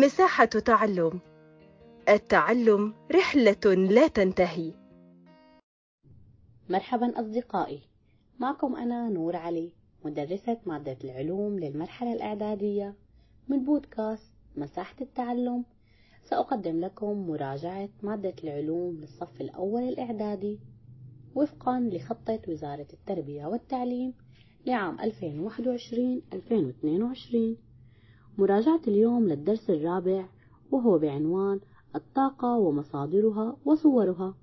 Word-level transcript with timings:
مساحة 0.00 0.44
تعلم. 0.44 1.20
التعلم 2.08 2.94
رحلة 3.12 3.74
لا 3.74 4.08
تنتهي. 4.08 4.72
مرحبا 6.70 7.20
أصدقائي. 7.20 7.80
معكم 8.38 8.76
أنا 8.76 9.08
نور 9.08 9.36
علي 9.36 9.72
مدرسة 10.04 10.58
مادة 10.66 10.96
العلوم 11.04 11.58
للمرحلة 11.58 12.12
الإعدادية. 12.12 12.94
من 13.48 13.64
بودكاست 13.64 14.32
مساحة 14.56 14.96
التعلم. 15.00 15.64
سأقدم 16.24 16.80
لكم 16.80 17.28
مراجعة 17.28 17.88
مادة 18.02 18.34
العلوم 18.44 19.00
للصف 19.00 19.40
الأول 19.40 19.82
الإعدادي. 19.82 20.60
وفقا 21.34 21.80
لخطة 21.80 22.40
وزارة 22.48 22.86
التربية 22.92 23.46
والتعليم 23.46 24.14
لعام 24.66 25.00
2021-2022 25.00 27.65
مراجعة 28.38 28.80
اليوم 28.88 29.28
للدرس 29.28 29.70
الرابع 29.70 30.26
وهو 30.70 30.98
بعنوان 30.98 31.60
الطاقة 31.94 32.56
ومصادرها 32.56 33.56
وصورها. 33.64 34.34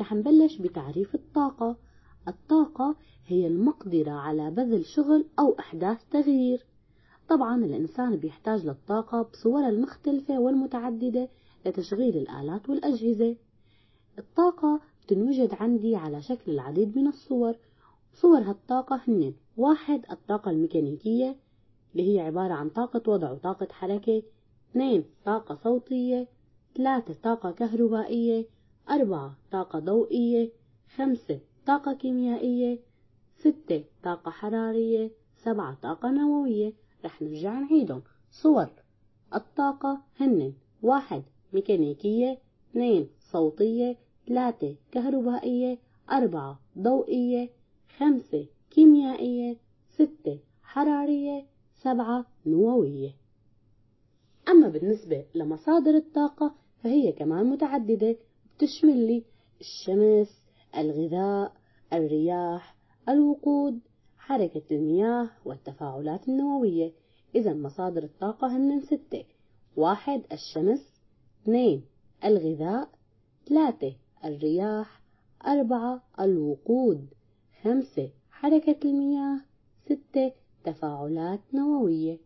رح 0.00 0.12
نبلش 0.12 0.58
بتعريف 0.58 1.14
الطاقة. 1.14 1.76
الطاقة 2.28 2.96
هي 3.26 3.46
المقدرة 3.46 4.10
على 4.10 4.50
بذل 4.50 4.84
شغل 4.84 5.24
أو 5.38 5.56
إحداث 5.58 6.04
تغيير. 6.10 6.66
طبعا 7.28 7.64
الإنسان 7.64 8.16
بيحتاج 8.16 8.66
للطاقة 8.66 9.22
بصورها 9.22 9.68
المختلفة 9.68 10.40
والمتعددة 10.40 11.28
لتشغيل 11.66 12.16
الآلات 12.16 12.68
والأجهزة. 12.68 13.36
الطاقة 14.18 14.80
تنوجد 15.08 15.54
عندي 15.54 15.96
على 15.96 16.22
شكل 16.22 16.52
العديد 16.52 16.98
من 16.98 17.06
الصور. 17.06 17.54
صور 18.14 18.38
هالطاقة 18.38 19.00
هن 19.08 19.34
واحد 19.56 20.04
الطاقة 20.10 20.50
الميكانيكية. 20.50 21.43
اللي 21.94 22.14
هي 22.14 22.20
عبارة 22.20 22.54
عن 22.54 22.68
طاقة 22.68 23.10
وضع 23.10 23.30
وطاقة 23.30 23.68
حركة. 23.70 24.22
اثنين 24.70 25.04
طاقة 25.24 25.54
صوتية. 25.54 26.28
ثلاثة 26.76 27.14
طاقة 27.22 27.50
كهربائية. 27.50 28.46
أربعة 28.90 29.36
طاقة 29.52 29.78
ضوئية. 29.78 30.50
خمسة 30.96 31.40
طاقة 31.66 31.92
كيميائية. 31.92 32.78
ستة 33.38 33.84
طاقة 34.02 34.30
حرارية. 34.30 35.10
سبعة 35.36 35.74
طاقة 35.82 36.10
نووية. 36.10 36.72
رح 37.04 37.22
نرجع 37.22 37.58
نعيدهم. 37.58 38.02
صور. 38.30 38.68
الطاقة 39.34 40.00
هن. 40.20 40.52
واحد 40.82 41.22
ميكانيكية. 41.52 42.38
اثنين 42.70 43.08
صوتية. 43.20 43.96
ثلاثة 44.28 44.74
كهربائية. 44.92 45.78
أربعة 46.10 46.60
ضوئية. 46.78 47.50
خمسة 47.98 48.46
كيميائية. 48.70 49.56
ستة 49.90 50.38
حرارية. 50.62 51.53
سبعة 51.84 52.26
نووية. 52.46 53.10
أما 54.48 54.68
بالنسبة 54.68 55.24
لمصادر 55.34 55.90
الطاقة 55.90 56.54
فهي 56.82 57.12
كمان 57.12 57.46
متعددة. 57.46 58.16
بتشمل 58.56 59.06
لي 59.06 59.24
الشمس 59.60 60.44
الغذاء 60.76 61.52
الرياح 61.92 62.76
الوقود 63.08 63.80
حركة 64.18 64.62
المياه 64.70 65.30
والتفاعلات 65.44 66.28
النووية. 66.28 66.92
إذا 67.34 67.54
مصادر 67.54 68.02
الطاقة 68.04 68.56
هن 68.56 68.80
ستة. 68.80 69.24
واحد 69.76 70.22
الشمس. 70.32 71.00
اثنين 71.42 71.84
الغذاء. 72.24 72.88
ثلاثة 73.48 73.96
الرياح. 74.24 75.00
أربعة 75.46 76.02
الوقود. 76.20 77.08
خمسة 77.62 78.10
حركة 78.30 78.76
المياه. 78.84 79.40
ستة 79.84 80.32
تفاعلات 80.64 81.40
نووية. 81.54 82.18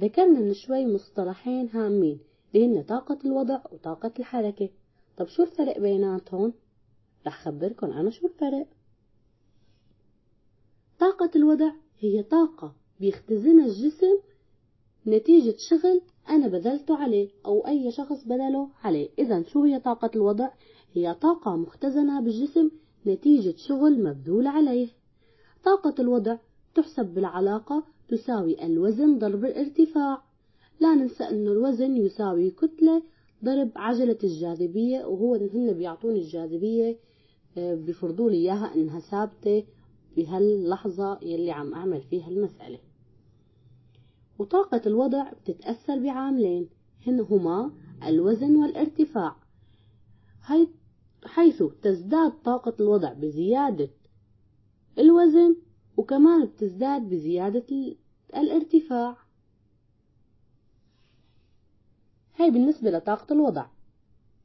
ذكرنا 0.00 0.40
من 0.40 0.54
شوي 0.54 0.86
مصطلحين 0.86 1.68
هامين 1.68 2.20
اللي 2.54 2.66
هن 2.66 2.82
طاقة 2.82 3.18
الوضع 3.24 3.60
وطاقة 3.72 4.12
الحركة. 4.18 4.68
طب 5.16 5.28
شو 5.28 5.42
الفرق 5.42 5.78
بيناتهم؟ 5.78 6.52
رح 7.26 7.44
خبركن 7.44 7.92
أنا 7.92 8.10
شو 8.10 8.26
الفرق. 8.26 8.66
طاقة 11.00 11.30
الوضع 11.36 11.72
هي 11.98 12.22
طاقة 12.22 12.74
بيختزنها 13.00 13.66
الجسم 13.66 14.18
نتيجة 15.06 15.56
شغل 15.70 16.00
أنا 16.28 16.48
بذلته 16.48 16.96
عليه 16.96 17.28
أو 17.46 17.66
أي 17.66 17.92
شخص 17.92 18.24
بذله 18.24 18.68
عليه. 18.84 19.08
إذا 19.18 19.42
شو 19.42 19.64
هي 19.64 19.80
طاقة 19.80 20.10
الوضع؟ 20.14 20.48
هي 20.94 21.14
طاقة 21.14 21.56
مختزنة 21.56 22.20
بالجسم 22.20 22.70
نتيجة 23.06 23.56
شغل 23.56 24.02
مبذول 24.02 24.46
عليه. 24.46 24.88
طاقة 25.64 25.94
الوضع 25.98 26.36
تحسب 26.76 27.06
بالعلاقة 27.06 27.84
تساوي 28.08 28.66
الوزن 28.66 29.18
ضرب 29.18 29.44
الارتفاع. 29.44 30.22
لا 30.80 30.94
ننسى 30.94 31.24
أن 31.24 31.46
الوزن 31.46 31.96
يساوي 31.96 32.50
كتلة 32.50 33.02
ضرب 33.44 33.70
عجلة 33.76 34.18
الجاذبية 34.24 35.04
وهو 35.04 35.34
هن 35.34 35.72
بيعطوني 35.72 36.18
الجاذبية 36.18 36.96
آه، 37.58 37.74
بفرضوا 37.74 38.30
لي 38.30 38.36
إياها 38.36 38.74
إنها 38.74 39.00
ثابتة 39.00 39.64
بهاللحظة 40.16 41.18
يلي 41.22 41.50
عم 41.50 41.74
أعمل 41.74 42.02
فيها 42.02 42.28
المسألة. 42.28 42.78
وطاقة 44.38 44.82
الوضع 44.86 45.32
بتتأثر 45.32 45.98
بعاملين 45.98 46.68
هن 47.06 47.20
هما 47.20 47.72
الوزن 48.06 48.56
والارتفاع. 48.56 49.36
حيث 51.24 51.62
تزداد 51.82 52.32
طاقة 52.44 52.74
الوضع 52.80 53.12
بزيادة 53.12 53.88
الوزن 54.98 55.56
وكمان 55.96 56.46
بتزداد 56.46 57.02
بزيادة 57.02 57.96
الارتفاع. 58.36 59.16
هاي 62.36 62.50
بالنسبة 62.50 62.90
لطاقة 62.90 63.32
الوضع. 63.32 63.66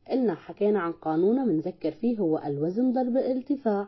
قلنا 0.07 0.35
حكينا 0.35 0.79
عن 0.79 0.91
قانون 0.91 1.45
بنذكر 1.45 1.91
فيه 1.91 2.19
هو 2.19 2.37
الوزن 2.37 2.93
ضرب 2.93 3.17
الارتفاع. 3.17 3.87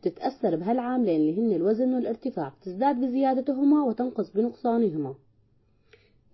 بتتأثر 0.00 0.56
بهالعاملين 0.56 1.20
اللي 1.20 1.40
هن 1.40 1.52
الوزن 1.52 1.94
والارتفاع. 1.94 2.48
بتزداد 2.48 3.00
بزيادتهما 3.00 3.84
وتنقص 3.84 4.30
بنقصانهما. 4.30 5.14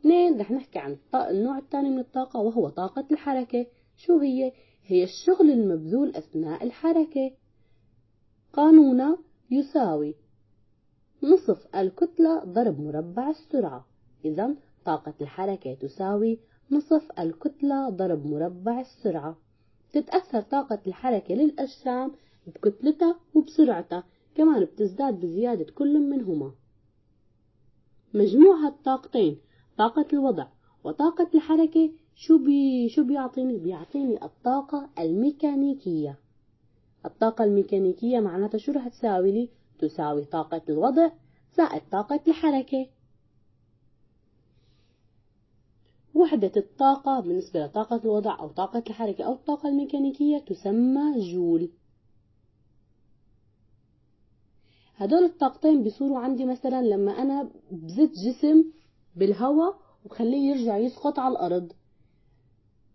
اثنين 0.01 0.41
رح 0.41 0.51
نحكي 0.51 0.79
عن 0.79 0.97
النوع 1.15 1.59
الثاني 1.59 1.91
من 1.91 1.99
الطاقة 1.99 2.41
وهو 2.41 2.69
طاقة 2.69 3.05
الحركة. 3.11 3.67
شو 3.97 4.19
هي؟ 4.19 4.53
هي 4.85 5.05
الشغل 5.05 5.51
المبذول 5.51 6.17
أثناء 6.17 6.65
الحركة. 6.65 7.31
قانون 8.53 9.17
يساوي 9.51 10.15
نصف 11.23 11.77
الكتلة 11.77 12.45
ضرب 12.45 12.81
مربع 12.81 13.31
السرعة. 13.31 13.87
إذا 14.25 14.55
طاقة 14.85 15.15
الحركة 15.21 15.75
تساوي 15.75 16.39
نصف 16.71 17.11
الكتلة 17.19 17.89
ضرب 17.89 18.27
مربع 18.27 18.81
السرعة. 18.81 19.37
تتأثر 19.93 20.41
طاقة 20.41 20.79
الحركة 20.87 21.35
للأجسام 21.35 22.13
بكتلتها 22.47 23.17
وبسرعتها 23.35 24.05
كمان 24.35 24.65
بتزداد 24.65 25.21
بزيادة 25.21 25.73
كل 25.75 25.99
منهما. 26.01 26.53
مجموع 28.15 28.57
هالطاقتين 28.57 29.39
طاقة 29.79 30.07
الوضع 30.13 30.47
وطاقة 30.85 31.29
الحركة. 31.35 31.91
شو 32.15 32.39
بي 32.39 32.89
شو 32.89 33.05
بيعطيني؟ 33.05 33.59
بيعطيني 33.59 34.25
الطاقة 34.25 34.89
الميكانيكية. 34.99 36.19
الطاقة 37.07 37.45
الميكانيكية 37.45 38.21
معناتها 38.21 38.59
شو 38.59 38.73
رح 38.73 38.89
تساوي 38.89 39.33
لي؟ 39.33 39.49
تساوي 39.79 40.25
طاقة 40.25 40.63
الوضع 40.69 41.11
زائد 41.57 41.83
طاقة 41.93 42.21
الحركة. 42.29 42.87
وحدة 46.15 46.53
الطاقة 46.57 47.21
بالنسبة 47.21 47.67
لطاقة 47.67 47.97
الوضع 48.05 48.39
أو 48.39 48.49
طاقة 48.49 48.83
الحركة 48.91 49.25
أو 49.25 49.33
الطاقة 49.33 49.69
الميكانيكية 49.69 50.39
تسمى 50.39 51.33
جول. 51.33 51.69
هدول 54.97 55.25
الطاقتين 55.25 55.83
بيصوروا 55.83 56.19
عندي 56.19 56.45
مثلا 56.45 56.83
لما 56.83 57.13
أنا 57.23 57.51
بزت 57.71 58.13
جسم 58.13 58.65
بالهواء 59.17 59.79
وخليه 60.05 60.51
يرجع 60.51 60.77
يسقط 60.77 61.19
على 61.19 61.33
الأرض. 61.33 61.73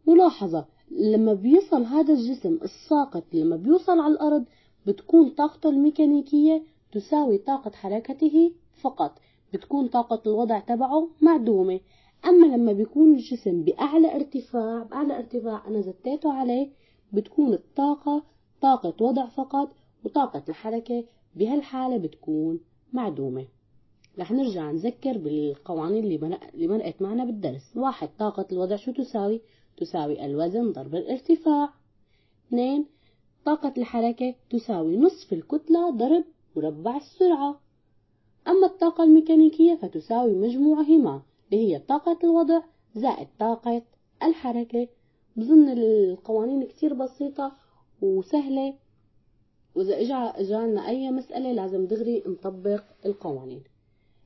ملاحظة 0.07 0.65
لما 0.91 1.33
بيصل 1.33 1.83
هذا 1.83 2.13
الجسم 2.13 2.59
الساقط 2.63 3.23
لما 3.33 3.55
بيوصل 3.55 3.99
على 3.99 4.13
الأرض 4.13 4.45
بتكون 4.87 5.29
طاقته 5.29 5.69
الميكانيكية 5.69 6.63
تساوي 6.91 7.37
طاقة 7.37 7.71
حركته 7.71 8.51
فقط. 8.81 9.19
بتكون 9.53 9.87
طاقة 9.87 10.21
الوضع 10.25 10.59
تبعه 10.59 11.07
معدومة. 11.21 11.79
أما 12.25 12.45
لما 12.45 12.73
بيكون 12.73 13.15
الجسم 13.15 13.63
بأعلى 13.63 14.15
ارتفاع 14.15 14.83
بأعلى 14.83 15.17
ارتفاع 15.17 15.67
أنا 15.67 15.81
زتيته 15.81 16.33
عليه 16.33 16.69
بتكون 17.13 17.53
الطاقة 17.53 18.23
طاقة 18.61 19.05
وضع 19.05 19.25
فقط 19.25 19.69
وطاقة 20.05 20.43
الحركة 20.49 21.03
بهالحالة 21.35 21.97
بتكون 21.97 22.59
معدومة. 22.93 23.45
رح 24.19 24.31
نرجع 24.31 24.71
نذكر 24.71 25.17
بالقوانين 25.17 26.03
اللي 26.03 26.67
مرقت 26.67 27.01
معنا 27.01 27.25
بالدرس. 27.25 27.77
واحد 27.77 28.09
طاقة 28.19 28.45
الوضع 28.51 28.75
شو 28.75 28.91
تساوي؟ 28.91 29.41
تساوي 29.77 30.25
الوزن 30.25 30.71
ضرب 30.71 30.95
الارتفاع. 30.95 31.69
اثنين 32.47 32.85
طاقة 33.45 33.73
الحركة 33.77 34.35
تساوي 34.49 34.97
نصف 34.97 35.33
الكتلة 35.33 35.89
ضرب 35.89 36.23
مربع 36.55 36.97
السرعة. 36.97 37.59
أما 38.47 38.67
الطاقة 38.67 39.03
الميكانيكية 39.03 39.75
فتساوي 39.75 40.33
مجموعهما 40.33 41.21
اللي 41.51 41.67
هي 41.67 41.79
طاقة 41.79 42.17
الوضع 42.23 42.61
زائد 42.95 43.27
طاقة 43.39 43.81
الحركة. 44.23 44.87
بظن 45.35 45.69
القوانين 45.69 46.63
كتير 46.63 46.93
بسيطة 46.93 47.51
وسهلة 48.01 48.73
وإذا 49.75 50.01
إجا 50.01 50.15
إجانا 50.15 50.87
أي 50.87 51.11
مسألة 51.11 51.51
لازم 51.51 51.85
دغري 51.85 52.23
نطبق 52.27 52.83
القوانين. 53.05 53.63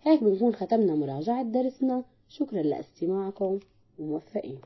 هيك 0.03 0.23
بنكون 0.23 0.55
ختمنا 0.55 0.95
مراجعة 0.95 1.43
درسنا. 1.43 2.03
شكرا 2.29 2.61
لاستماعكم 2.61 3.59
وموفقين. 3.99 4.59